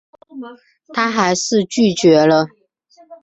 [0.95, 2.47] 她还是拒绝了